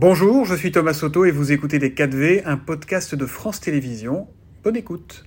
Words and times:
Bonjour, 0.00 0.44
je 0.44 0.54
suis 0.54 0.70
Thomas 0.70 0.94
Soto 0.94 1.24
et 1.24 1.32
vous 1.32 1.50
écoutez 1.50 1.80
Les 1.80 1.90
4V, 1.90 2.42
un 2.44 2.56
podcast 2.56 3.16
de 3.16 3.26
France 3.26 3.58
Télévisions. 3.58 4.28
Bonne 4.62 4.76
écoute. 4.76 5.24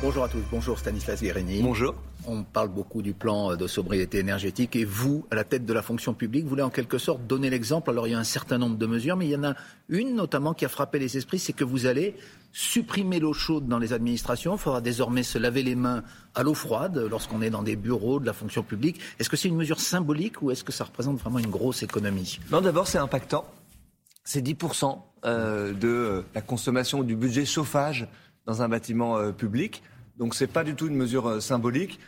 Bonjour 0.00 0.24
à 0.24 0.28
tous, 0.30 0.42
bonjour 0.50 0.78
Stanislas 0.78 1.20
Guérini. 1.20 1.60
Bonjour. 1.62 1.94
On 2.30 2.42
parle 2.42 2.68
beaucoup 2.68 3.00
du 3.00 3.14
plan 3.14 3.56
de 3.56 3.66
sobriété 3.66 4.18
énergétique 4.18 4.76
et 4.76 4.84
vous, 4.84 5.26
à 5.30 5.34
la 5.34 5.44
tête 5.44 5.64
de 5.64 5.72
la 5.72 5.80
fonction 5.80 6.12
publique, 6.12 6.44
voulez 6.44 6.62
en 6.62 6.68
quelque 6.68 6.98
sorte 6.98 7.26
donner 7.26 7.48
l'exemple. 7.48 7.88
Alors 7.88 8.06
il 8.06 8.10
y 8.10 8.14
a 8.14 8.18
un 8.18 8.24
certain 8.24 8.58
nombre 8.58 8.76
de 8.76 8.84
mesures, 8.84 9.16
mais 9.16 9.24
il 9.24 9.30
y 9.30 9.36
en 9.36 9.44
a 9.44 9.54
une 9.88 10.14
notamment 10.14 10.52
qui 10.52 10.66
a 10.66 10.68
frappé 10.68 10.98
les 10.98 11.16
esprits, 11.16 11.38
c'est 11.38 11.54
que 11.54 11.64
vous 11.64 11.86
allez 11.86 12.14
supprimer 12.52 13.18
l'eau 13.18 13.32
chaude 13.32 13.66
dans 13.66 13.78
les 13.78 13.94
administrations. 13.94 14.56
Il 14.56 14.58
faudra 14.58 14.82
désormais 14.82 15.22
se 15.22 15.38
laver 15.38 15.62
les 15.62 15.74
mains 15.74 16.02
à 16.34 16.42
l'eau 16.42 16.52
froide 16.52 16.98
lorsqu'on 17.10 17.40
est 17.40 17.48
dans 17.48 17.62
des 17.62 17.76
bureaux 17.76 18.20
de 18.20 18.26
la 18.26 18.34
fonction 18.34 18.62
publique. 18.62 19.00
Est-ce 19.18 19.30
que 19.30 19.36
c'est 19.38 19.48
une 19.48 19.56
mesure 19.56 19.80
symbolique 19.80 20.42
ou 20.42 20.50
est-ce 20.50 20.64
que 20.64 20.72
ça 20.72 20.84
représente 20.84 21.18
vraiment 21.18 21.38
une 21.38 21.50
grosse 21.50 21.82
économie? 21.82 22.40
Non, 22.52 22.60
d'abord 22.60 22.88
c'est 22.88 22.98
impactant. 22.98 23.46
C'est 24.24 24.46
10% 24.46 24.98
euh, 25.24 25.72
de 25.72 26.24
la 26.34 26.42
consommation 26.42 27.02
du 27.02 27.16
budget 27.16 27.46
chauffage 27.46 28.06
dans 28.44 28.60
un 28.60 28.68
bâtiment 28.68 29.16
euh, 29.16 29.32
public. 29.32 29.82
Donc 30.18 30.34
c'est 30.34 30.46
pas 30.46 30.64
du 30.64 30.74
tout 30.74 30.88
une 30.88 30.96
mesure 30.96 31.26
euh, 31.26 31.40
symbolique. 31.40 31.98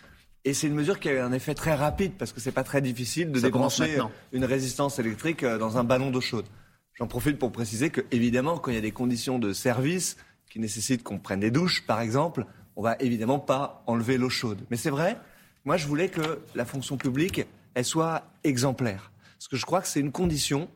Et 0.44 0.54
c'est 0.54 0.66
une 0.66 0.74
mesure 0.74 0.98
qui 0.98 1.10
a 1.10 1.24
un 1.24 1.32
effet 1.32 1.54
très 1.54 1.74
rapide 1.74 2.12
parce 2.18 2.32
que 2.32 2.40
c'est 2.40 2.52
pas 2.52 2.64
très 2.64 2.80
difficile 2.80 3.30
de 3.30 3.40
débrancher 3.40 3.98
une 4.32 4.44
résistance 4.44 4.98
électrique 4.98 5.42
euh, 5.42 5.58
dans 5.58 5.76
un 5.76 5.84
ballon 5.84 6.10
d'eau 6.10 6.20
chaude. 6.20 6.46
J'en 6.94 7.06
profite 7.06 7.38
pour 7.38 7.52
préciser 7.52 7.90
que, 7.90 8.00
évidemment, 8.10 8.58
quand 8.58 8.70
il 8.70 8.74
y 8.74 8.78
a 8.78 8.82
des 8.82 8.92
conditions 8.92 9.38
de 9.38 9.52
service 9.52 10.16
qui 10.50 10.58
nécessitent 10.58 11.02
qu'on 11.02 11.18
prenne 11.18 11.40
des 11.40 11.50
douches, 11.50 11.86
par 11.86 12.00
exemple, 12.00 12.46
on 12.76 12.82
va 12.82 12.96
évidemment 13.00 13.38
pas 13.38 13.82
enlever 13.86 14.16
l'eau 14.16 14.30
chaude. 14.30 14.60
Mais 14.70 14.76
c'est 14.76 14.90
vrai, 14.90 15.18
moi 15.64 15.76
je 15.76 15.86
voulais 15.86 16.08
que 16.08 16.40
la 16.54 16.64
fonction 16.64 16.96
publique, 16.96 17.46
elle 17.74 17.84
soit 17.84 18.24
exemplaire. 18.42 19.12
Parce 19.38 19.48
que 19.48 19.56
je 19.56 19.66
crois 19.66 19.80
que 19.80 19.88
c'est 19.88 20.00
une 20.00 20.12
condition 20.12 20.68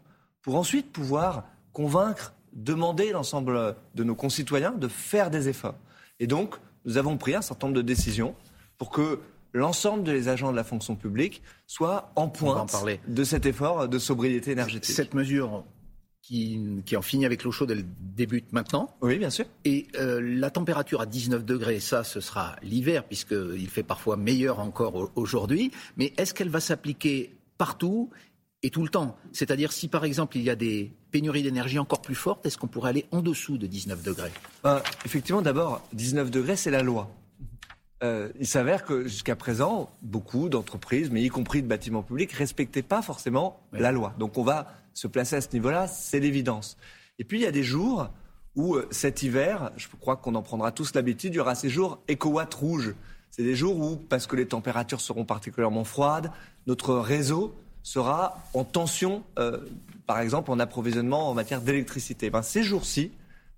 pour 0.43 0.57
ensuite 0.57 0.93
pouvoir 0.93 1.45
convaincre, 1.73 2.35
demander 2.53 3.13
l'ensemble 3.13 3.77
de 3.95 4.05
nos 4.05 4.15
concitoyens 4.15 4.73
de 4.73 4.89
faire 4.89 5.31
des 5.31 5.49
efforts. 5.49 5.79
Et 6.21 6.27
donc, 6.27 6.55
nous 6.85 6.99
avons 6.99 7.17
pris 7.17 7.35
un 7.35 7.43
certain 7.43 7.67
nombre 7.67 7.77
de 7.77 7.83
décisions 7.83 8.35
pour 8.77 8.91
que 8.91 9.21
l'ensemble 9.55 10.05
des 10.05 10.29
agents 10.29 10.51
de 10.51 10.57
la 10.57 10.65
fonction 10.65 10.97
publique 10.97 11.43
soient 11.67 12.13
en 12.17 12.29
pointe 12.29 12.75
de 13.09 13.25
cet 13.25 13.47
effort 13.47 13.89
de 13.89 13.99
sobriété 13.99 14.51
énergétique. 14.51 14.95
Cette 14.95 15.15
mesure 15.15 15.65
qui, 16.21 16.83
en 16.97 17.03
finit 17.03 17.27
avec 17.27 17.45
l'eau 17.45 17.53
chaude, 17.53 17.71
elle 17.71 17.85
débute 18.01 18.53
maintenant. 18.53 18.95
Oui, 19.03 19.19
bien 19.19 19.31
sûr. 19.31 19.45
Et 19.65 19.87
euh, 19.99 20.21
la 20.23 20.51
température 20.51 21.03
à 21.03 21.07
19 21.07 21.45
degrés, 21.45 21.81
ça, 21.81 22.03
ce 22.03 22.21
sera 22.21 22.57
l'hiver, 22.63 23.05
puisqu'il 23.05 23.69
fait 23.69 23.83
parfois 23.83 24.17
meilleur 24.17 24.59
encore 24.59 25.11
aujourd'hui. 25.17 25.71
Mais 25.97 26.13
est-ce 26.17 26.33
qu'elle 26.33 26.49
va 26.49 26.61
s'appliquer 26.61 27.35
partout 27.59 28.11
et 28.63 28.71
tout 28.71 28.83
le 28.83 28.89
temps? 28.89 29.19
C'est-à-dire 29.33 29.71
si 29.71 29.89
par 29.89 30.05
exemple 30.05 30.39
il 30.39 30.45
y 30.45 30.51
a 30.51 30.57
des 30.57 30.93
pénuries 31.11 31.43
d'énergie 31.43 31.79
encore 31.79 32.01
plus 32.01 32.15
fortes, 32.15 32.47
est-ce 32.47 32.57
qu'on 32.57 32.69
pourrait 32.69 32.91
aller 32.91 33.05
en 33.13 33.21
dessous 33.21 33.59
de 33.59 33.67
19 33.67 34.03
degrés? 34.03 34.33
Ben, 34.65 34.83
Effectivement, 35.05 35.43
d'abord, 35.43 35.87
19 35.93 36.31
degrés, 36.31 36.57
c'est 36.57 36.71
la 36.71 36.83
loi. 36.83 37.11
Euh, 38.05 38.29
il 38.39 38.47
s'avère 38.47 38.85
que 38.85 39.05
jusqu'à 39.05 39.35
présent, 39.35 39.91
beaucoup 40.03 40.51
d'entreprises, 40.51 41.11
mais 41.11 41.23
y 41.23 41.29
compris 41.29 41.63
de 41.63 41.67
bâtiments 41.67 42.03
publics, 42.03 42.33
respectaient 42.33 42.83
pas 42.83 43.01
forcément 43.01 43.61
la 43.73 43.93
loi. 43.93 44.15
Donc 44.19 44.37
on 44.37 44.43
va 44.43 44.67
se 44.93 45.07
placer 45.07 45.37
à 45.37 45.41
ce 45.41 45.49
niveau-là, 45.55 45.89
c'est 45.89 46.21
l'évidence. 46.21 46.77
Et 47.19 47.25
puis 47.25 47.39
il 47.39 47.43
y 47.43 47.47
a 47.47 47.51
des 47.51 47.63
jours 47.63 48.11
où 48.57 48.75
euh, 48.75 48.87
cet 48.91 49.23
hiver, 49.23 49.73
je 49.77 49.89
crois 49.99 50.17
qu'on 50.17 50.35
en 50.35 50.43
prendra 50.43 50.71
tous 50.71 50.95
l'habitude, 50.95 51.33
il 51.33 51.39
y 51.39 51.41
aura 51.41 51.55
ces 51.55 51.71
jours 51.71 51.99
éco-watts 52.07 52.53
rouges. 52.53 52.95
C'est 53.31 53.43
des 53.43 53.57
jours 53.57 53.81
où, 53.81 53.97
parce 53.97 54.27
que 54.27 54.37
les 54.37 54.47
températures 54.47 55.01
seront 55.01 55.25
particulièrement 55.25 55.85
froides, 55.85 56.31
notre 56.67 56.95
réseau 56.97 57.55
sera 57.83 58.45
en 58.53 58.65
tension, 58.65 59.25
euh, 59.39 59.61
par 60.07 60.21
exemple 60.21 60.51
en 60.51 60.59
approvisionnement 60.59 61.31
en 61.31 61.35
matière 61.35 61.63
d'électricité. 61.63 62.29
Ben, 62.29 62.43
ces 62.43 62.63
jours-ci, 62.63 63.13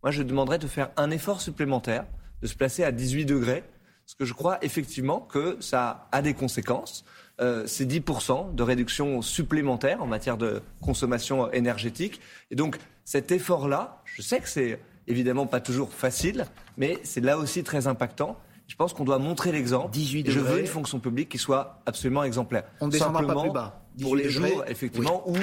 moi 0.05 0.12
je 0.12 0.22
demanderais 0.22 0.60
de 0.60 0.69
faire 0.69 0.91
un 0.97 1.10
effort 1.10 1.41
supplémentaire, 1.41 2.06
de 2.42 2.47
se 2.47 2.54
placer 2.54 2.84
à 2.84 2.92
18 2.92 3.25
degrés, 3.25 3.65
parce 4.06 4.15
que 4.15 4.25
je 4.25 4.34
crois 4.34 4.59
effectivement 4.62 5.19
que 5.19 5.56
ça 5.59 6.06
a 6.12 6.22
des 6.22 6.33
conséquences. 6.33 7.05
Euh, 7.41 7.65
c'est 7.67 7.84
10% 7.84 8.55
de 8.55 8.62
réduction 8.62 9.21
supplémentaire 9.21 10.00
en 10.00 10.06
matière 10.06 10.37
de 10.37 10.62
consommation 10.81 11.50
énergétique. 11.50 12.21
Et 12.53 12.55
donc 12.55 12.78
cet 13.05 13.33
effort-là, 13.33 14.00
je 14.05 14.22
sais 14.22 14.39
que 14.39 14.49
c'est 14.49 14.81
évidemment 15.09 15.47
pas 15.47 15.61
toujours 15.61 15.93
facile, 15.93 16.47
mais 16.77 17.00
c'est 17.03 17.21
là 17.21 17.37
aussi 17.37 17.65
très 17.65 17.89
impactant. 17.89 18.39
Je 18.69 18.77
pense 18.77 18.93
qu'on 18.93 19.05
doit 19.05 19.19
montrer 19.19 19.50
l'exemple. 19.50 19.91
18 19.91 20.31
Je 20.31 20.39
veux 20.39 20.61
une 20.61 20.66
fonction 20.66 21.00
publique 21.00 21.28
qui 21.28 21.39
soit 21.39 21.81
absolument 21.84 22.22
exemplaire. 22.22 22.62
On 22.81 22.87
ne 22.87 22.93
descendra 22.93 23.27
pas 23.27 23.43
plus 23.43 23.50
bas. 23.50 23.83
Pour 24.00 24.15
les 24.15 24.28
jours, 24.28 24.62
effectivement, 24.69 25.28
où 25.28 25.37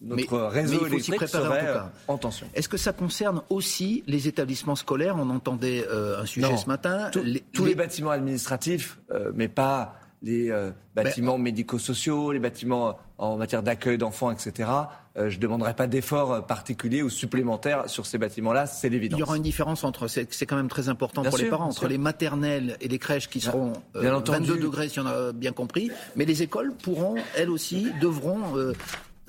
notre 0.00 0.38
réseau 0.38 0.86
électrique 0.86 1.26
serait 1.26 1.66
euh, 1.66 1.80
en, 2.06 2.18
tension. 2.18 2.46
Est-ce 2.54 2.68
que 2.68 2.76
ça 2.76 2.92
concerne 2.92 3.42
aussi 3.48 4.04
les 4.06 4.28
établissements 4.28 4.76
scolaires? 4.76 5.16
On 5.18 5.30
entendait 5.30 5.84
euh, 5.88 6.20
un 6.20 6.26
sujet 6.26 6.56
ce 6.56 6.66
matin. 6.66 7.10
tous 7.52 7.64
les... 7.64 7.74
bâtiments 7.74 8.10
administratifs, 8.10 8.98
euh, 9.10 9.32
mais 9.34 9.48
pas 9.48 9.96
les 10.20 10.52
bâtiments 10.96 11.36
ben, 11.36 11.44
médico-sociaux, 11.44 12.32
les 12.32 12.40
bâtiments 12.40 12.98
en 13.18 13.36
matière 13.36 13.62
d'accueil 13.62 13.98
d'enfants, 13.98 14.32
etc. 14.32 14.68
je 15.14 15.22
ne 15.22 15.40
demanderai 15.40 15.74
pas 15.74 15.86
d'efforts 15.86 16.44
particuliers 16.44 17.04
ou 17.04 17.08
supplémentaires 17.08 17.88
sur 17.88 18.04
ces 18.04 18.18
bâtiments-là, 18.18 18.66
c'est 18.66 18.88
l'évidence. 18.88 19.16
Il 19.16 19.20
y 19.20 19.22
aura 19.22 19.36
une 19.36 19.44
différence 19.44 19.84
entre, 19.84 20.08
c'est 20.08 20.26
quand 20.46 20.56
même 20.56 20.66
très 20.66 20.88
important 20.88 21.22
pour 21.22 21.38
les 21.38 21.44
parents, 21.44 21.68
entre 21.68 21.86
les 21.86 21.98
maternelles 21.98 22.76
et 22.80 22.88
les 22.88 22.98
crèches 22.98 23.28
qui 23.28 23.40
seront 23.40 23.74
bien, 23.94 24.18
22 24.18 24.58
degrés, 24.58 24.88
si 24.88 24.98
on 24.98 25.06
a 25.06 25.32
bien 25.32 25.52
compris, 25.52 25.92
mais 26.16 26.24
les 26.24 26.42
écoles 26.42 26.72
pourront, 26.82 27.14
elles 27.36 27.50
aussi, 27.50 27.86
devront 28.00 28.42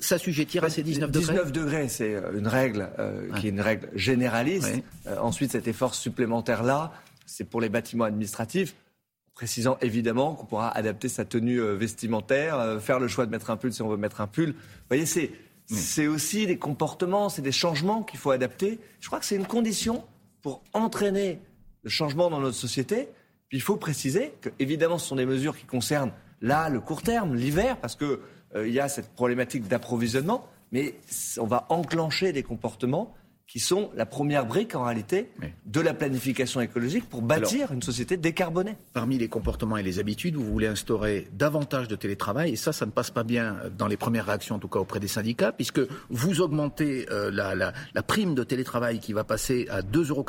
s'assujettir 0.00 0.64
à 0.64 0.70
ces 0.70 0.82
19 0.82 1.10
degrés 1.10 1.34
19 1.34 1.52
degrés, 1.52 1.88
c'est 1.88 2.14
euh, 2.14 2.38
une 2.38 2.48
règle 2.48 2.90
euh, 2.98 3.30
qui 3.34 3.46
est 3.46 3.50
une 3.50 3.60
règle 3.60 3.88
généraliste. 3.94 4.82
Euh, 5.06 5.18
ensuite, 5.18 5.52
cet 5.52 5.68
effort 5.68 5.94
supplémentaire-là, 5.94 6.92
c'est 7.26 7.44
pour 7.44 7.60
les 7.60 7.68
bâtiments 7.68 8.04
administratifs, 8.04 8.74
précisant 9.34 9.78
évidemment 9.80 10.34
qu'on 10.34 10.46
pourra 10.46 10.70
adapter 10.70 11.08
sa 11.08 11.24
tenue 11.24 11.60
vestimentaire, 11.76 12.80
faire 12.82 12.98
le 12.98 13.08
choix 13.08 13.24
de 13.24 13.30
mettre 13.30 13.50
un 13.50 13.56
pull 13.56 13.72
si 13.72 13.82
on 13.82 13.88
veut 13.88 13.96
mettre 13.96 14.20
un 14.20 14.26
pull. 14.26 14.50
Vous 14.50 14.56
voyez, 14.88 15.06
c'est, 15.06 15.30
c'est 15.66 16.08
aussi 16.08 16.46
des 16.46 16.58
comportements, 16.58 17.28
c'est 17.28 17.40
des 17.40 17.52
changements 17.52 18.02
qu'il 18.02 18.18
faut 18.18 18.32
adapter. 18.32 18.80
Je 18.98 19.06
crois 19.06 19.20
que 19.20 19.24
c'est 19.24 19.36
une 19.36 19.46
condition 19.46 20.04
pour 20.42 20.62
entraîner 20.72 21.40
le 21.84 21.90
changement 21.90 22.28
dans 22.28 22.40
notre 22.40 22.56
société. 22.56 23.08
Puis 23.48 23.58
il 23.58 23.62
faut 23.62 23.76
préciser 23.76 24.32
que, 24.40 24.50
évidemment, 24.58 24.98
ce 24.98 25.08
sont 25.08 25.16
des 25.16 25.26
mesures 25.26 25.56
qui 25.56 25.64
concernent 25.64 26.12
là 26.40 26.68
le 26.68 26.80
court 26.80 27.02
terme, 27.02 27.34
l'hiver, 27.34 27.78
parce 27.78 27.96
que 27.96 28.20
il 28.56 28.72
y 28.72 28.80
a 28.80 28.88
cette 28.88 29.10
problématique 29.14 29.68
d'approvisionnement, 29.68 30.46
mais 30.72 30.94
on 31.38 31.46
va 31.46 31.66
enclencher 31.68 32.32
des 32.32 32.42
comportements 32.42 33.14
qui 33.50 33.58
sont 33.58 33.90
la 33.96 34.06
première 34.06 34.46
brique 34.46 34.76
en 34.76 34.84
réalité 34.84 35.28
de 35.66 35.80
la 35.80 35.92
planification 35.92 36.60
écologique 36.60 37.08
pour 37.08 37.20
bâtir 37.20 37.72
une 37.72 37.82
société 37.82 38.16
décarbonée. 38.16 38.76
Parmi 38.92 39.18
les 39.18 39.26
comportements 39.26 39.76
et 39.76 39.82
les 39.82 39.98
habitudes, 39.98 40.36
vous 40.36 40.44
voulez 40.44 40.68
instaurer 40.68 41.26
davantage 41.32 41.88
de 41.88 41.96
télétravail 41.96 42.52
et 42.52 42.56
ça, 42.56 42.72
ça 42.72 42.86
ne 42.86 42.92
passe 42.92 43.10
pas 43.10 43.24
bien 43.24 43.56
dans 43.76 43.88
les 43.88 43.96
premières 43.96 44.26
réactions, 44.26 44.54
en 44.54 44.60
tout 44.60 44.68
cas 44.68 44.78
auprès 44.78 45.00
des 45.00 45.08
syndicats, 45.08 45.50
puisque 45.50 45.80
vous 46.10 46.40
augmentez 46.40 47.08
euh, 47.10 47.32
la, 47.32 47.56
la, 47.56 48.02
prime 48.04 48.36
de 48.36 48.44
télétravail 48.44 49.00
qui 49.00 49.12
va 49.12 49.24
passer 49.24 49.66
à 49.68 49.82
2,88 49.82 50.10
euros 50.10 50.24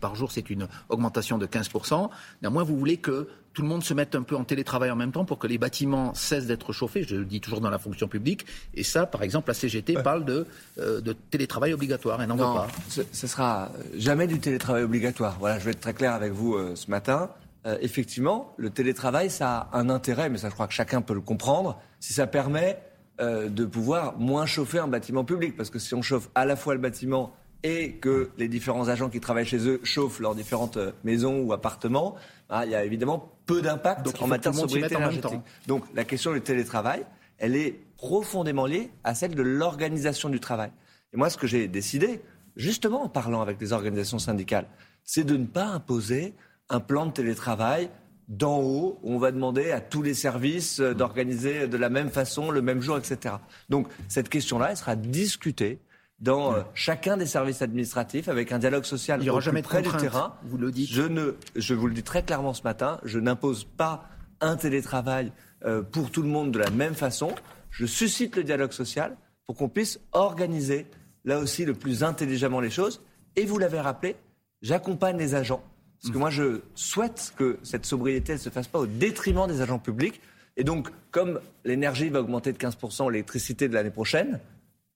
par 0.00 0.16
jour, 0.16 0.32
c'est 0.32 0.50
une 0.50 0.66
augmentation 0.88 1.38
de 1.38 1.46
15%. 1.46 2.10
Néanmoins, 2.42 2.64
vous 2.64 2.76
voulez 2.76 2.96
que 2.96 3.28
tout 3.54 3.62
le 3.62 3.68
monde 3.68 3.84
se 3.84 3.94
mette 3.94 4.14
un 4.14 4.22
peu 4.22 4.36
en 4.36 4.44
télétravail 4.44 4.90
en 4.90 4.96
même 4.96 5.12
temps 5.12 5.24
pour 5.24 5.38
que 5.38 5.46
les 5.46 5.58
bâtiments 5.58 6.12
cessent 6.14 6.46
d'être 6.46 6.72
chauffés. 6.72 7.04
Je 7.04 7.16
le 7.16 7.24
dis 7.24 7.40
toujours 7.40 7.60
dans 7.60 7.70
la 7.70 7.78
fonction 7.78 8.08
publique. 8.08 8.44
Et 8.74 8.82
ça, 8.82 9.06
par 9.06 9.22
exemple, 9.22 9.48
la 9.48 9.54
CGT 9.54 9.94
parle 10.02 10.24
de, 10.24 10.46
euh, 10.78 11.00
de, 11.00 11.12
télétravail 11.12 11.72
obligatoire 11.72 12.20
et 12.20 12.26
n'en 12.26 12.34
veut 12.34 12.42
pas. 12.42 12.66
Ce, 12.88 13.00
ne 13.00 13.28
sera 13.28 13.70
jamais 13.96 14.26
du 14.26 14.40
télétravail 14.40 14.82
obligatoire. 14.82 15.36
Voilà, 15.38 15.58
je 15.60 15.64
vais 15.64 15.70
être 15.70 15.80
très 15.80 15.94
clair 15.94 16.12
avec 16.12 16.32
vous 16.32 16.54
euh, 16.54 16.74
ce 16.74 16.90
matin. 16.90 17.30
Euh, 17.64 17.78
effectivement, 17.80 18.52
le 18.56 18.70
télétravail, 18.70 19.30
ça 19.30 19.68
a 19.72 19.78
un 19.78 19.88
intérêt, 19.88 20.28
mais 20.28 20.38
ça, 20.38 20.48
je 20.48 20.54
crois 20.54 20.66
que 20.66 20.74
chacun 20.74 21.00
peut 21.00 21.14
le 21.14 21.20
comprendre, 21.20 21.80
si 22.00 22.12
ça 22.12 22.26
permet 22.26 22.78
de 23.20 23.64
pouvoir 23.64 24.18
moins 24.18 24.44
chauffer 24.44 24.80
un 24.80 24.88
bâtiment 24.88 25.24
public. 25.24 25.56
Parce 25.56 25.70
que 25.70 25.78
si 25.78 25.94
on 25.94 26.02
chauffe 26.02 26.30
à 26.34 26.44
la 26.44 26.56
fois 26.56 26.74
le 26.74 26.80
bâtiment 26.80 27.32
et 27.64 27.92
que 27.92 28.30
les 28.36 28.46
différents 28.46 28.88
agents 28.88 29.08
qui 29.08 29.20
travaillent 29.20 29.46
chez 29.46 29.66
eux 29.66 29.80
chauffent 29.82 30.20
leurs 30.20 30.34
différentes 30.34 30.78
maisons 31.02 31.40
ou 31.40 31.54
appartements, 31.54 32.14
ah, 32.50 32.66
il 32.66 32.72
y 32.72 32.74
a 32.74 32.84
évidemment 32.84 33.32
peu 33.46 33.62
d'impact 33.62 34.06
en 34.20 34.26
matière 34.26 34.52
de 34.52 34.58
sobriété 34.58 34.94
énergétique. 34.94 35.40
Donc 35.66 35.82
la 35.94 36.04
question 36.04 36.34
du 36.34 36.42
télétravail, 36.42 37.06
elle 37.38 37.56
est 37.56 37.80
profondément 37.96 38.66
liée 38.66 38.90
à 39.02 39.14
celle 39.14 39.34
de 39.34 39.42
l'organisation 39.42 40.28
du 40.28 40.40
travail. 40.40 40.70
Et 41.14 41.16
moi, 41.16 41.30
ce 41.30 41.38
que 41.38 41.46
j'ai 41.46 41.66
décidé, 41.66 42.20
justement 42.54 43.04
en 43.04 43.08
parlant 43.08 43.40
avec 43.40 43.58
les 43.58 43.72
organisations 43.72 44.18
syndicales, 44.18 44.66
c'est 45.02 45.24
de 45.24 45.36
ne 45.36 45.46
pas 45.46 45.64
imposer 45.64 46.34
un 46.68 46.80
plan 46.80 47.06
de 47.06 47.12
télétravail 47.12 47.88
d'en 48.28 48.58
haut, 48.58 48.98
où 49.02 49.14
on 49.14 49.18
va 49.18 49.32
demander 49.32 49.70
à 49.70 49.80
tous 49.80 50.02
les 50.02 50.14
services 50.14 50.80
euh, 50.80 50.94
d'organiser 50.94 51.68
de 51.68 51.76
la 51.76 51.90
même 51.90 52.08
façon, 52.08 52.50
le 52.50 52.62
même 52.62 52.80
jour, 52.80 52.96
etc. 52.96 53.34
Donc 53.68 53.86
cette 54.08 54.30
question-là, 54.30 54.70
elle 54.70 54.76
sera 54.78 54.96
discutée 54.96 55.78
dans 56.20 56.54
euh, 56.54 56.62
chacun 56.74 57.16
des 57.16 57.26
services 57.26 57.62
administratifs 57.62 58.28
avec 58.28 58.52
un 58.52 58.58
dialogue 58.58 58.84
social 58.84 59.20
Il 59.20 59.26
y 59.26 59.30
aura 59.30 59.40
jamais 59.40 59.62
près 59.62 59.82
du 59.82 59.90
terrain. 59.90 60.36
Vous 60.44 60.58
le 60.58 60.70
dites. 60.70 60.90
Je 60.90 61.02
ne, 61.02 61.34
je 61.56 61.74
vous 61.74 61.86
le 61.86 61.94
dis 61.94 62.02
très 62.02 62.22
clairement 62.22 62.54
ce 62.54 62.62
matin, 62.62 63.00
je 63.04 63.18
n'impose 63.18 63.64
pas 63.64 64.08
un 64.40 64.56
télétravail 64.56 65.32
euh, 65.64 65.82
pour 65.82 66.10
tout 66.10 66.22
le 66.22 66.28
monde 66.28 66.52
de 66.52 66.58
la 66.58 66.70
même 66.70 66.94
façon. 66.94 67.34
Je 67.70 67.86
suscite 67.86 68.36
le 68.36 68.44
dialogue 68.44 68.72
social 68.72 69.16
pour 69.46 69.56
qu'on 69.56 69.68
puisse 69.68 70.00
organiser 70.12 70.86
là 71.24 71.38
aussi 71.38 71.64
le 71.64 71.74
plus 71.74 72.04
intelligemment 72.04 72.60
les 72.60 72.70
choses. 72.70 73.02
Et 73.36 73.46
vous 73.46 73.58
l'avez 73.58 73.80
rappelé, 73.80 74.16
j'accompagne 74.62 75.18
les 75.18 75.34
agents. 75.34 75.62
Parce 76.00 76.12
que 76.12 76.18
moi, 76.18 76.30
je 76.30 76.60
souhaite 76.74 77.32
que 77.36 77.58
cette 77.62 77.86
sobriété 77.86 78.34
ne 78.34 78.38
se 78.38 78.50
fasse 78.50 78.68
pas 78.68 78.78
au 78.78 78.86
détriment 78.86 79.46
des 79.46 79.62
agents 79.62 79.78
publics. 79.78 80.20
Et 80.56 80.62
donc, 80.62 80.90
comme 81.10 81.40
l'énergie 81.64 82.10
va 82.10 82.20
augmenter 82.20 82.52
de 82.52 82.58
15%, 82.58 83.10
l'électricité 83.10 83.68
de 83.68 83.74
l'année 83.74 83.90
prochaine, 83.90 84.38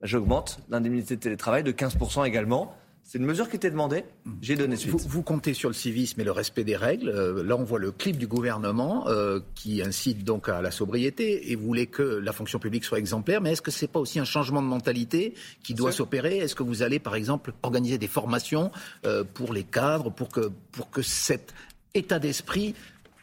j'augmente 0.03 0.61
l'indemnité 0.69 1.17
de 1.17 1.21
télétravail 1.21 1.63
de 1.63 1.73
15% 1.73 2.27
également. 2.27 2.75
C'est 3.09 3.17
une 3.17 3.25
mesure 3.25 3.49
qui 3.49 3.57
était 3.57 3.71
demandée. 3.71 4.05
J'ai 4.43 4.55
donné 4.55 4.77
suite. 4.77 4.95
Vous, 5.09 5.23
comptez 5.23 5.55
sur 5.55 5.71
le 5.71 5.75
civisme 5.75 6.21
et 6.21 6.25
le 6.25 6.31
respect 6.31 6.63
des 6.63 6.77
règles. 6.77 7.09
Euh, 7.09 7.43
là, 7.43 7.57
on 7.57 7.65
voit 7.65 7.79
le 7.79 7.91
clip 7.91 8.19
du 8.19 8.27
gouvernement 8.27 9.09
euh, 9.09 9.41
qui 9.55 9.81
incite 9.81 10.25
donc 10.25 10.51
à 10.51 10.61
la 10.61 10.71
sobriété 10.71 11.51
et 11.51 11.57
voulait 11.57 11.87
que 11.87 12.03
la 12.03 12.33
fonction 12.33 12.59
publique 12.59 12.85
soit 12.85 12.99
exemplaire. 12.99 13.41
Mais 13.41 13.53
est-ce 13.53 13.63
que 13.63 13.71
c'est 13.71 13.87
pas 13.87 13.99
aussi 13.99 14.19
un 14.19 14.27
changement 14.27 14.61
de 14.61 14.67
mentalité 14.67 15.33
qui 15.63 15.73
doit 15.73 15.91
s'opérer? 15.91 16.37
Est-ce 16.37 16.55
que 16.55 16.63
vous 16.63 16.83
allez, 16.83 16.99
par 16.99 17.15
exemple, 17.15 17.55
organiser 17.63 17.97
des 17.97 18.09
formations 18.09 18.71
euh, 19.07 19.25
pour 19.25 19.55
les 19.55 19.65
cadres 19.65 20.11
pour 20.11 20.29
que 20.29 20.51
pour 20.73 20.91
que 20.91 21.01
cet 21.01 21.55
état 21.95 22.19
d'esprit 22.19 22.75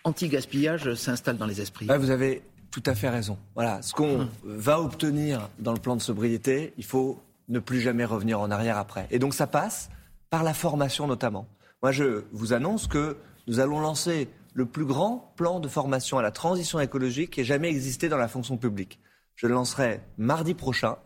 anti-gaspillage 0.04 0.96
s'installe 0.96 1.38
dans 1.38 1.46
les 1.46 1.62
esprits? 1.62 1.86
Vous 1.96 2.10
avez 2.10 2.42
tout 2.76 2.84
à 2.88 2.94
fait 2.94 3.08
raison. 3.08 3.38
Voilà, 3.54 3.82
ce 3.82 3.94
qu'on 3.94 4.20
hum. 4.20 4.30
va 4.44 4.82
obtenir 4.82 5.50
dans 5.60 5.72
le 5.72 5.80
plan 5.80 5.96
de 5.96 6.02
sobriété, 6.02 6.74
il 6.78 6.84
faut 6.84 7.22
ne 7.48 7.60
plus 7.60 7.80
jamais 7.80 8.04
revenir 8.04 8.42
en 8.42 8.52
arrière 8.52 8.78
après. 8.78 9.08
Et 9.12 9.18
donc 9.18 9.34
ça 9.34 9.48
passe 9.48 9.90
par 10.30 10.44
la 10.44 10.54
formation 10.54 11.08
notamment. 11.08 11.48
Moi, 11.82 11.94
je 11.94 12.26
vous 12.34 12.52
annonce 12.52 12.88
que 12.88 13.16
nous 13.48 13.62
allons 13.62 13.80
lancer 13.80 14.28
le 14.54 14.66
plus 14.66 14.84
grand 14.84 15.32
plan 15.38 15.62
de 15.62 15.70
formation 15.70 16.18
à 16.18 16.22
la 16.22 16.32
transition 16.32 16.82
écologique 16.82 17.32
qui 17.32 17.42
ait 17.42 17.46
jamais 17.46 17.70
existé 17.70 18.10
dans 18.10 18.18
la 18.18 18.28
fonction 18.28 18.58
publique. 18.58 19.00
Je 19.36 19.48
le 19.48 19.54
lancerai 19.54 20.02
mardi 20.18 20.54
prochain. 20.54 20.98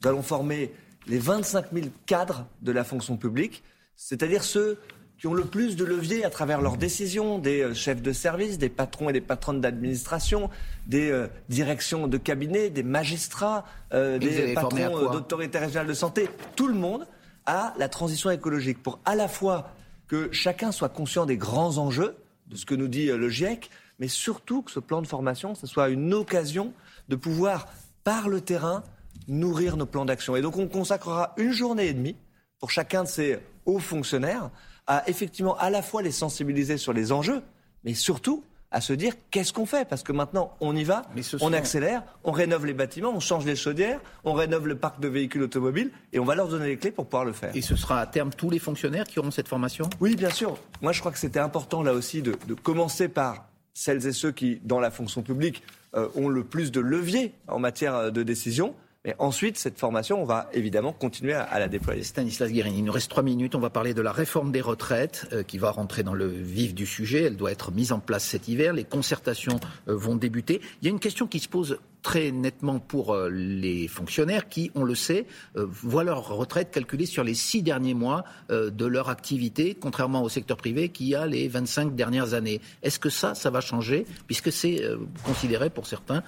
Nous 0.00 0.08
allons 0.08 0.22
former 0.22 0.72
les 1.08 1.18
25 1.18 1.72
000 1.72 1.86
cadres 2.06 2.46
de 2.62 2.70
la 2.70 2.84
fonction 2.84 3.16
publique, 3.16 3.64
c'est-à-dire 3.96 4.44
ceux 4.44 4.78
qui 5.18 5.26
ont 5.26 5.34
le 5.34 5.44
plus 5.44 5.74
de 5.76 5.84
leviers 5.84 6.24
à 6.24 6.30
travers 6.30 6.60
leurs 6.60 6.76
décisions, 6.76 7.38
des 7.38 7.62
euh, 7.62 7.74
chefs 7.74 8.00
de 8.00 8.12
service, 8.12 8.56
des 8.56 8.68
patrons 8.68 9.10
et 9.10 9.12
des 9.12 9.20
patronnes 9.20 9.60
d'administration, 9.60 10.48
des 10.86 11.10
euh, 11.10 11.26
directions 11.48 12.06
de 12.06 12.16
cabinet, 12.18 12.70
des 12.70 12.84
magistrats, 12.84 13.64
euh, 13.92 14.18
des 14.18 14.54
patrons 14.54 15.10
d'autorité 15.10 15.58
régionale 15.58 15.88
de 15.88 15.94
santé. 15.94 16.30
Tout 16.54 16.68
le 16.68 16.74
monde 16.74 17.06
a 17.46 17.74
la 17.78 17.88
transition 17.88 18.30
écologique 18.30 18.80
pour 18.80 19.00
à 19.04 19.16
la 19.16 19.26
fois 19.26 19.72
que 20.06 20.30
chacun 20.32 20.70
soit 20.70 20.88
conscient 20.88 21.26
des 21.26 21.36
grands 21.36 21.78
enjeux 21.78 22.16
de 22.46 22.56
ce 22.56 22.64
que 22.64 22.74
nous 22.74 22.88
dit 22.88 23.06
le 23.06 23.28
GIEC, 23.28 23.70
mais 23.98 24.08
surtout 24.08 24.62
que 24.62 24.70
ce 24.70 24.80
plan 24.80 25.02
de 25.02 25.06
formation, 25.06 25.54
ce 25.54 25.66
soit 25.66 25.88
une 25.88 26.14
occasion 26.14 26.72
de 27.08 27.16
pouvoir, 27.16 27.66
par 28.04 28.28
le 28.28 28.40
terrain, 28.40 28.84
nourrir 29.26 29.76
nos 29.76 29.84
plans 29.84 30.04
d'action. 30.04 30.36
Et 30.36 30.40
donc 30.40 30.56
on 30.56 30.68
consacrera 30.68 31.34
une 31.36 31.52
journée 31.52 31.88
et 31.88 31.92
demie 31.92 32.16
pour 32.58 32.70
chacun 32.70 33.02
de 33.02 33.08
ces 33.08 33.38
hauts 33.66 33.78
fonctionnaires 33.78 34.50
à 34.88 35.08
effectivement 35.08 35.56
à 35.58 35.70
la 35.70 35.82
fois 35.82 36.02
les 36.02 36.10
sensibiliser 36.10 36.78
sur 36.78 36.92
les 36.92 37.12
enjeux, 37.12 37.42
mais 37.84 37.94
surtout 37.94 38.42
à 38.70 38.80
se 38.80 38.92
dire 38.92 39.14
qu'est-ce 39.30 39.52
qu'on 39.52 39.66
fait? 39.66 39.88
Parce 39.88 40.02
que 40.02 40.12
maintenant, 40.12 40.54
on 40.60 40.76
y 40.76 40.84
va, 40.84 41.02
on 41.40 41.52
accélère, 41.52 42.02
on 42.24 42.32
rénove 42.32 42.66
les 42.66 42.74
bâtiments, 42.74 43.12
on 43.14 43.20
change 43.20 43.46
les 43.46 43.56
chaudières, 43.56 44.00
on 44.24 44.34
rénove 44.34 44.66
le 44.66 44.76
parc 44.76 45.00
de 45.00 45.08
véhicules 45.08 45.42
automobiles 45.42 45.90
et 46.12 46.18
on 46.18 46.24
va 46.24 46.34
leur 46.34 46.48
donner 46.48 46.66
les 46.66 46.76
clés 46.76 46.90
pour 46.90 47.06
pouvoir 47.06 47.24
le 47.24 47.32
faire. 47.32 47.54
Et 47.56 47.62
ce 47.62 47.76
sera 47.76 48.00
à 48.00 48.06
terme 48.06 48.30
tous 48.30 48.50
les 48.50 48.58
fonctionnaires 48.58 49.04
qui 49.04 49.18
auront 49.18 49.30
cette 49.30 49.48
formation? 49.48 49.88
Oui, 50.00 50.16
bien 50.16 50.30
sûr. 50.30 50.58
Moi, 50.82 50.92
je 50.92 51.00
crois 51.00 51.12
que 51.12 51.18
c'était 51.18 51.38
important 51.38 51.82
là 51.82 51.92
aussi 51.92 52.20
de, 52.20 52.32
commencer 52.62 53.08
par 53.08 53.46
celles 53.72 54.06
et 54.06 54.12
ceux 54.12 54.32
qui, 54.32 54.60
dans 54.64 54.80
la 54.80 54.90
fonction 54.90 55.22
publique, 55.22 55.62
euh, 55.94 56.08
ont 56.14 56.28
le 56.28 56.44
plus 56.44 56.70
de 56.70 56.80
leviers 56.80 57.32
en 57.46 57.58
matière 57.58 58.12
de 58.12 58.22
décision. 58.22 58.74
Ensuite, 59.18 59.56
cette 59.56 59.78
formation, 59.78 60.20
on 60.20 60.24
va 60.24 60.50
évidemment 60.52 60.92
continuer 60.92 61.32
à, 61.32 61.58
la 61.60 61.68
déployer. 61.68 62.02
Stanislas 62.02 62.50
Guérini, 62.50 62.78
il 62.78 62.84
nous 62.84 62.92
reste 62.92 63.08
trois 63.08 63.22
minutes. 63.22 63.54
On 63.54 63.60
va 63.60 63.70
parler 63.70 63.94
de 63.94 64.02
la 64.02 64.10
réforme 64.10 64.50
des 64.50 64.60
retraites 64.60 65.28
euh, 65.32 65.44
qui 65.44 65.56
va 65.56 65.70
rentrer 65.70 66.02
dans 66.02 66.14
le 66.14 66.26
vif 66.26 66.74
du 66.74 66.84
sujet. 66.84 67.22
Elle 67.22 67.36
doit 67.36 67.52
être 67.52 67.70
mise 67.70 67.92
en 67.92 68.00
place 68.00 68.24
cet 68.24 68.48
hiver. 68.48 68.72
Les 68.72 68.82
concertations 68.82 69.60
euh, 69.86 69.94
vont 69.94 70.16
débuter. 70.16 70.60
Il 70.82 70.86
y 70.86 70.88
a 70.88 70.90
une 70.90 70.98
question 70.98 71.28
qui 71.28 71.38
se 71.38 71.48
pose 71.48 71.78
très 72.02 72.32
nettement 72.32 72.80
pour 72.80 73.14
euh, 73.14 73.30
les 73.30 73.86
fonctionnaires 73.86 74.48
qui, 74.48 74.72
on 74.74 74.82
le 74.82 74.96
sait, 74.96 75.26
voient 75.54 76.04
leur 76.04 76.28
retraite 76.28 76.72
calculée 76.72 77.06
sur 77.06 77.22
les 77.22 77.34
six 77.34 77.62
derniers 77.62 77.94
mois 77.94 78.24
de 78.50 78.86
leur 78.86 79.08
activité, 79.08 79.76
contrairement 79.78 80.22
au 80.22 80.28
secteur 80.28 80.56
privé 80.56 80.88
qui 80.88 81.14
a 81.14 81.26
les 81.26 81.48
25 81.48 81.94
dernières 81.94 82.34
années. 82.34 82.60
Est-ce 82.82 82.98
que 82.98 83.10
ça, 83.10 83.34
ça 83.34 83.50
va 83.50 83.60
changer, 83.60 84.06
puisque 84.26 84.52
c'est 84.52 84.82
considéré 85.24 85.70
pour 85.70 85.86
certains 85.86 86.22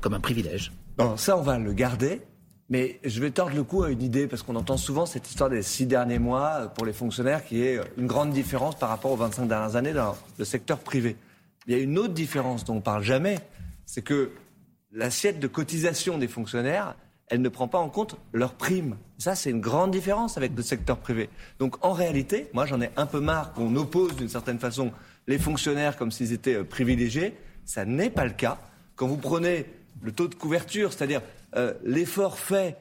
comme 0.00 0.14
un 0.14 0.20
privilège? 0.20 0.72
Ça, 1.16 1.36
on 1.36 1.42
va 1.42 1.58
le 1.58 1.72
garder. 1.72 2.22
Mais 2.68 2.98
je 3.04 3.20
vais 3.20 3.30
tordre 3.30 3.54
le 3.54 3.62
cou 3.62 3.84
à 3.84 3.90
une 3.90 4.02
idée, 4.02 4.26
parce 4.26 4.42
qu'on 4.42 4.56
entend 4.56 4.76
souvent 4.76 5.06
cette 5.06 5.28
histoire 5.28 5.48
des 5.48 5.62
six 5.62 5.86
derniers 5.86 6.18
mois 6.18 6.72
pour 6.74 6.84
les 6.84 6.92
fonctionnaires, 6.92 7.44
qui 7.44 7.62
est 7.62 7.80
une 7.96 8.08
grande 8.08 8.32
différence 8.32 8.76
par 8.76 8.88
rapport 8.88 9.12
aux 9.12 9.16
25 9.16 9.46
dernières 9.46 9.76
années 9.76 9.92
dans 9.92 10.16
le 10.36 10.44
secteur 10.44 10.78
privé. 10.78 11.16
Il 11.66 11.76
y 11.76 11.78
a 11.78 11.82
une 11.82 11.96
autre 11.96 12.14
différence 12.14 12.64
dont 12.64 12.74
on 12.74 12.76
ne 12.76 12.80
parle 12.80 13.04
jamais, 13.04 13.38
c'est 13.84 14.02
que 14.02 14.32
l'assiette 14.90 15.38
de 15.38 15.46
cotisation 15.46 16.18
des 16.18 16.26
fonctionnaires, 16.26 16.96
elle 17.28 17.40
ne 17.40 17.48
prend 17.48 17.68
pas 17.68 17.78
en 17.78 17.88
compte 17.88 18.16
leurs 18.32 18.54
primes. 18.54 18.96
Ça, 19.18 19.36
c'est 19.36 19.50
une 19.50 19.60
grande 19.60 19.92
différence 19.92 20.36
avec 20.36 20.56
le 20.56 20.62
secteur 20.62 20.98
privé. 20.98 21.28
Donc, 21.60 21.84
en 21.84 21.92
réalité, 21.92 22.48
moi, 22.52 22.66
j'en 22.66 22.80
ai 22.80 22.90
un 22.96 23.06
peu 23.06 23.20
marre 23.20 23.52
qu'on 23.52 23.74
oppose 23.76 24.16
d'une 24.16 24.28
certaine 24.28 24.58
façon 24.58 24.92
les 25.28 25.38
fonctionnaires 25.38 25.96
comme 25.96 26.10
s'ils 26.10 26.32
étaient 26.32 26.54
euh, 26.54 26.64
privilégiés. 26.64 27.34
Ça 27.64 27.84
n'est 27.84 28.10
pas 28.10 28.24
le 28.24 28.32
cas. 28.32 28.58
Quand 28.94 29.08
vous 29.08 29.16
prenez 29.16 29.66
le 30.02 30.12
taux 30.12 30.28
de 30.28 30.34
couverture, 30.34 30.92
c'est-à-dire 30.92 31.22
euh, 31.56 31.74
l'effort 31.84 32.38
fait 32.38 32.76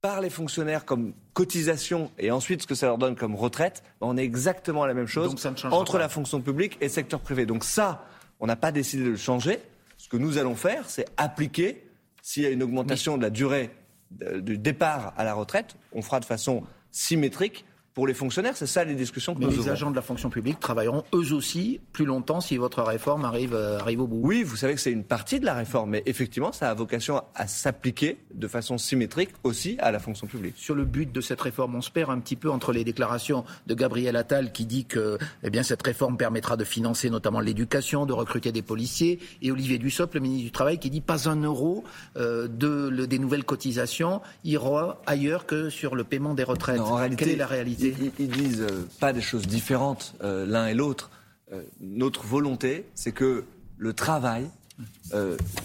par 0.00 0.20
les 0.20 0.30
fonctionnaires 0.30 0.84
comme 0.84 1.12
cotisation 1.34 2.10
et 2.18 2.30
ensuite 2.30 2.62
ce 2.62 2.66
que 2.66 2.74
ça 2.74 2.86
leur 2.86 2.98
donne 2.98 3.16
comme 3.16 3.34
retraite, 3.34 3.82
on 4.00 4.16
est 4.16 4.24
exactement 4.24 4.86
la 4.86 4.94
même 4.94 5.06
chose 5.06 5.34
entre 5.64 5.98
la 5.98 6.08
fonction 6.08 6.40
publique 6.40 6.78
et 6.80 6.84
le 6.84 6.90
secteur 6.90 7.20
privé. 7.20 7.44
Donc 7.44 7.64
ça, 7.64 8.06
on 8.40 8.46
n'a 8.46 8.56
pas 8.56 8.72
décidé 8.72 9.04
de 9.04 9.10
le 9.10 9.16
changer. 9.16 9.60
Ce 9.98 10.08
que 10.08 10.16
nous 10.16 10.38
allons 10.38 10.54
faire, 10.54 10.88
c'est 10.88 11.06
appliquer, 11.18 11.84
s'il 12.22 12.44
y 12.44 12.46
a 12.46 12.50
une 12.50 12.62
augmentation 12.62 13.18
de 13.18 13.22
la 13.22 13.30
durée 13.30 13.70
du 14.10 14.58
départ 14.58 15.12
à 15.16 15.24
la 15.24 15.34
retraite, 15.34 15.76
on 15.92 16.02
fera 16.02 16.18
de 16.18 16.24
façon 16.24 16.64
symétrique 16.90 17.64
pour 17.94 18.06
les 18.06 18.14
fonctionnaires. 18.14 18.56
C'est 18.56 18.66
ça 18.66 18.84
les 18.84 18.94
discussions 18.94 19.34
que 19.34 19.40
Mais 19.40 19.46
nous 19.46 19.52
les 19.52 19.68
agents 19.68 19.90
de 19.90 19.96
la 19.96 20.02
fonction 20.02 20.30
publique 20.30 20.60
travailleront 20.60 21.04
eux 21.14 21.32
aussi 21.32 21.80
plus 21.92 22.04
longtemps 22.04 22.40
si 22.40 22.56
votre 22.56 22.82
réforme 22.82 23.24
arrive, 23.24 23.54
euh, 23.54 23.78
arrive 23.78 24.00
au 24.00 24.06
bout. 24.06 24.20
Oui, 24.22 24.42
vous 24.42 24.56
savez 24.56 24.74
que 24.74 24.80
c'est 24.80 24.92
une 24.92 25.04
partie 25.04 25.40
de 25.40 25.44
la 25.44 25.54
réforme, 25.54 25.90
mais 25.90 26.02
effectivement, 26.06 26.52
ça 26.52 26.70
a 26.70 26.74
vocation 26.74 27.22
à 27.34 27.46
s'appliquer 27.46 28.18
de 28.32 28.48
façon 28.48 28.78
symétrique 28.78 29.30
aussi 29.44 29.76
à 29.80 29.90
la 29.90 29.98
fonction 29.98 30.26
publique. 30.26 30.54
Sur 30.56 30.74
le 30.74 30.84
but 30.84 31.10
de 31.10 31.20
cette 31.20 31.40
réforme, 31.40 31.74
on 31.74 31.80
se 31.80 31.90
perd 31.90 32.10
un 32.10 32.20
petit 32.20 32.36
peu 32.36 32.50
entre 32.50 32.72
les 32.72 32.84
déclarations 32.84 33.44
de 33.66 33.74
Gabriel 33.74 34.16
Attal 34.16 34.52
qui 34.52 34.66
dit 34.66 34.84
que 34.84 35.18
eh 35.42 35.50
bien, 35.50 35.62
cette 35.62 35.82
réforme 35.82 36.16
permettra 36.16 36.56
de 36.56 36.64
financer 36.64 37.10
notamment 37.10 37.40
l'éducation, 37.40 38.06
de 38.06 38.12
recruter 38.12 38.52
des 38.52 38.62
policiers, 38.62 39.18
et 39.42 39.50
Olivier 39.50 39.78
Dussopt, 39.78 40.14
le 40.14 40.20
ministre 40.20 40.44
du 40.44 40.52
Travail, 40.52 40.78
qui 40.78 40.90
dit 40.90 41.00
pas 41.00 41.28
un 41.28 41.36
euro 41.42 41.84
euh, 42.16 42.48
de, 42.48 43.06
des 43.06 43.18
nouvelles 43.18 43.44
cotisations 43.44 44.20
ira 44.44 45.00
ailleurs 45.06 45.46
que 45.46 45.70
sur 45.70 45.96
le 45.96 46.04
paiement 46.04 46.34
des 46.34 46.44
retraites. 46.44 46.80
en 46.80 46.94
réalité, 46.94 47.24
Quelle 47.24 47.34
est 47.34 47.36
la 47.36 47.46
réalité? 47.46 47.79
Ils, 47.80 48.28
disent 48.28 48.62
euh, 48.62 48.88
pas 49.00 49.12
des 49.12 49.20
choses 49.20 49.46
différentes 49.46 50.14
euh, 50.22 50.46
l'un 50.46 50.66
et 50.66 50.74
l'autre. 50.74 51.10
Euh, 51.52 51.62
notre 51.80 52.24
volonté, 52.26 52.86
c'est 52.94 53.12
que 53.12 53.44
le 53.78 53.92
travail 53.92 54.48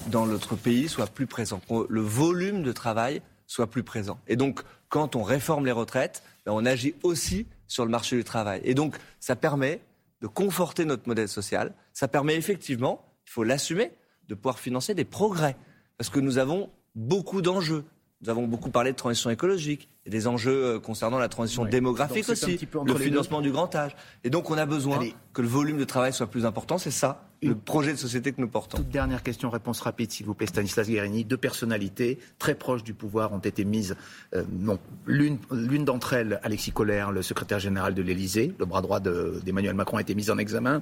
dans 0.08 0.26
notre 0.26 0.58
pays 0.58 0.90
soit 0.90 1.08
plus 1.08 1.26
présent, 1.26 1.62
que 1.70 1.86
le 1.88 2.02
volume 2.02 2.64
de 2.64 2.74
travail 2.74 3.22
soit 3.48 3.68
plus 3.68 3.84
présent. 3.84 4.20
Et 4.28 4.36
donc, 4.36 4.62
quand 4.90 5.16
on 5.16 5.24
réforme 5.24 5.66
les 5.66 5.72
retraites, 5.72 6.22
ben, 6.46 6.52
on 6.52 6.66
agit 6.66 6.96
aussi 7.02 7.48
sur 7.68 7.86
le 7.86 7.92
marché 7.92 8.18
du 8.18 8.26
travail. 8.26 8.60
Et 8.66 8.74
donc, 8.74 8.98
ça 9.22 9.38
permet 9.38 9.80
de 10.22 10.28
conforter 10.28 10.84
notre 10.84 11.08
modèle 11.08 11.30
social. 11.30 11.74
Ça 11.94 12.10
permet 12.10 12.36
effectivement, 12.36 13.06
il 13.26 13.32
faut 13.32 13.44
l'assumer, 13.44 13.92
de 14.28 14.36
pouvoir 14.36 14.60
financer 14.60 14.94
des 14.94 15.06
progrès. 15.06 15.56
Parce 15.98 16.10
que 16.10 16.20
nous 16.20 16.38
avons 16.38 16.70
beaucoup 16.96 17.42
d'enjeux. 17.42 17.86
Nous 18.22 18.30
avons 18.30 18.48
beaucoup 18.48 18.70
parlé 18.70 18.92
de 18.92 18.96
transition 18.96 19.30
écologique 19.30 19.90
et 20.06 20.10
des 20.10 20.28
enjeux 20.28 20.76
euh, 20.76 20.80
concernant 20.80 21.20
la 21.20 21.28
transition 21.28 21.66
démographique 21.66 22.30
aussi, 22.30 22.58
le 22.86 22.96
financement 22.96 23.42
du 23.42 23.52
grand 23.52 23.74
âge. 23.76 23.96
Et 24.24 24.30
donc 24.30 24.50
on 24.50 24.58
a 24.58 24.66
besoin 24.66 25.00
que 25.34 25.42
le 25.42 25.48
volume 25.48 25.78
de 25.78 25.84
travail 25.84 26.14
soit 26.14 26.28
plus 26.28 26.46
important. 26.46 26.78
C'est 26.78 26.92
ça 26.92 27.28
le 27.48 27.56
projet 27.56 27.92
de 27.92 27.98
société 27.98 28.32
que 28.32 28.42
nous 28.42 28.48
portons. 28.48 28.78
Toute 28.78 28.90
dernière 28.90 29.24
question, 29.24 29.50
réponse 29.50 29.82
rapide, 29.82 30.12
s'il 30.12 30.26
vous 30.26 30.34
plaît, 30.34 30.48
Stanislas 30.48 30.88
Guérini. 30.88 31.24
Deux 31.24 31.38
personnalités 31.38 32.20
très 32.40 32.56
proches 32.56 32.84
du 32.84 32.94
pouvoir 32.94 33.34
ont 33.34 33.40
été 33.40 33.66
mises. 33.66 33.96
Euh, 34.34 34.44
non, 34.52 34.80
l'une, 35.06 35.38
l'une 35.52 35.86
d'entre 35.86 36.14
elles, 36.14 36.40
Alexis 36.44 36.72
Collère, 36.72 37.12
le 37.12 37.22
secrétaire 37.22 37.60
général 37.60 37.94
de 37.94 38.02
l'Élysée, 38.02 38.54
le 38.58 38.66
bras 38.66 38.82
droit 38.82 39.00
d'Emmanuel 39.00 39.76
Macron, 39.76 39.98
a 39.98 40.02
été 40.02 40.16
mise 40.16 40.30
en 40.30 40.38
examen. 40.38 40.82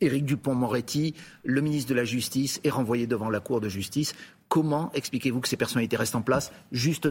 Éric 0.00 0.24
Dupont-Moretti, 0.24 1.14
le 1.44 1.60
ministre 1.60 1.90
de 1.90 1.94
la 1.94 2.04
Justice, 2.04 2.60
est 2.64 2.70
renvoyé 2.70 3.06
devant 3.06 3.30
la 3.30 3.40
Cour 3.40 3.60
de 3.60 3.68
justice. 3.68 4.14
Comment 4.48 4.90
expliquez-vous 4.92 5.40
que 5.40 5.48
ces 5.48 5.56
personnalités 5.56 5.96
restent 5.96 6.16
en 6.16 6.22
place? 6.22 6.52
Juste, 6.70 7.08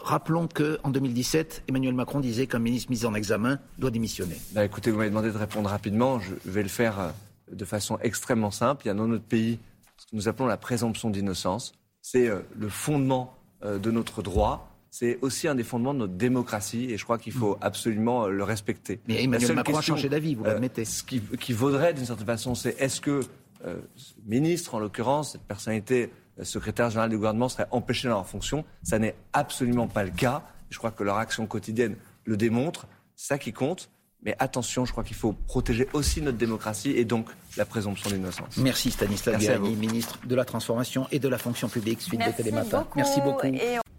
rappelons 0.00 0.48
qu'en 0.48 0.90
2017, 0.90 1.64
Emmanuel 1.68 1.94
Macron 1.94 2.20
disait 2.20 2.46
qu'un 2.46 2.58
ministre 2.58 2.90
mis 2.90 3.04
en 3.04 3.14
examen 3.14 3.58
doit 3.78 3.90
démissionner. 3.90 4.36
Bah, 4.52 4.64
écoutez, 4.64 4.90
vous 4.90 4.98
m'avez 4.98 5.10
demandé 5.10 5.30
de 5.30 5.36
répondre 5.36 5.68
rapidement. 5.68 6.20
Je 6.20 6.34
vais 6.44 6.62
le 6.62 6.68
faire 6.68 7.00
euh, 7.00 7.10
de 7.52 7.64
façon 7.64 7.98
extrêmement 8.02 8.50
simple. 8.50 8.84
Il 8.84 8.88
y 8.88 8.90
a 8.90 8.94
dans 8.94 9.06
notre 9.06 9.24
pays 9.24 9.58
ce 9.96 10.06
que 10.06 10.16
nous 10.16 10.28
appelons 10.28 10.46
la 10.46 10.56
présomption 10.56 11.10
d'innocence. 11.10 11.72
C'est 12.02 12.28
euh, 12.28 12.40
le 12.58 12.68
fondement 12.68 13.34
euh, 13.64 13.78
de 13.78 13.90
notre 13.90 14.22
droit. 14.22 14.66
C'est 14.90 15.18
aussi 15.22 15.46
un 15.46 15.54
des 15.54 15.62
fondements 15.62 15.94
de 15.94 16.00
notre 16.00 16.14
démocratie 16.14 16.90
et 16.90 16.98
je 16.98 17.04
crois 17.04 17.18
qu'il 17.18 17.32
faut 17.32 17.56
absolument 17.60 18.26
le 18.26 18.42
respecter. 18.42 19.00
Mais 19.06 19.22
Emmanuel 19.22 19.54
Macron 19.54 19.76
a 19.76 19.82
changé 19.82 20.08
d'avis, 20.08 20.34
vous 20.34 20.42
l'admettez. 20.42 20.84
ce 20.84 21.04
qui, 21.04 21.20
qui, 21.20 21.52
vaudrait 21.52 21.94
d'une 21.94 22.06
certaine 22.06 22.26
façon, 22.26 22.56
c'est 22.56 22.80
est-ce 22.80 23.00
que 23.00 23.20
euh, 23.64 23.76
ce 23.94 24.14
ministre, 24.26 24.74
en 24.74 24.80
l'occurrence, 24.80 25.32
cette 25.32 25.42
personnalité 25.42 26.10
secrétaire 26.42 26.90
général 26.90 27.10
du 27.10 27.16
gouvernement 27.16 27.48
serait 27.48 27.68
empêché 27.70 28.08
dans 28.08 28.14
leur 28.14 28.26
fonction? 28.26 28.64
Ça 28.82 28.98
n'est 28.98 29.14
absolument 29.32 29.86
pas 29.86 30.02
le 30.02 30.10
cas. 30.10 30.42
Je 30.70 30.78
crois 30.78 30.90
que 30.90 31.04
leur 31.04 31.18
action 31.18 31.46
quotidienne 31.46 31.94
le 32.24 32.36
démontre. 32.36 32.88
C'est 33.14 33.28
ça 33.28 33.38
qui 33.38 33.52
compte. 33.52 33.90
Mais 34.22 34.36
attention, 34.38 34.84
je 34.84 34.92
crois 34.92 35.04
qu'il 35.04 35.16
faut 35.16 35.32
protéger 35.32 35.88
aussi 35.92 36.20
notre 36.20 36.36
démocratie 36.36 36.90
et 36.90 37.04
donc 37.04 37.26
la 37.56 37.64
présomption 37.64 38.10
d'innocence. 38.10 38.58
Merci 38.58 38.90
Stanislas 38.90 39.38
Guérini, 39.38 39.76
ministre 39.76 40.18
de 40.26 40.34
la 40.34 40.44
Transformation 40.44 41.06
et 41.10 41.18
de 41.18 41.28
la 41.28 41.38
Fonction 41.38 41.68
publique, 41.68 42.02
suite 42.02 42.20
de 42.20 42.30
Télématin. 42.36 42.86
Merci 42.96 43.20
beaucoup. 43.22 43.46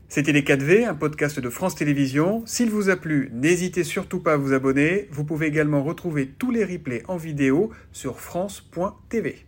C'était 0.09 0.33
Les 0.33 0.41
4V, 0.41 0.85
un 0.85 0.93
podcast 0.93 1.39
de 1.39 1.49
France 1.49 1.75
Télévisions. 1.75 2.43
S'il 2.45 2.69
vous 2.69 2.89
a 2.89 2.97
plu, 2.97 3.29
n'hésitez 3.33 3.85
surtout 3.85 4.19
pas 4.19 4.33
à 4.33 4.37
vous 4.37 4.51
abonner. 4.51 5.07
Vous 5.09 5.23
pouvez 5.23 5.47
également 5.47 5.81
retrouver 5.83 6.27
tous 6.27 6.51
les 6.51 6.65
replays 6.65 7.03
en 7.07 7.15
vidéo 7.15 7.71
sur 7.93 8.19
France.tv. 8.19 9.45